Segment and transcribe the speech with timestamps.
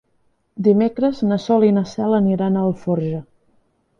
[0.67, 3.23] Dimecres na Sol i na Cel aniran a Alforja.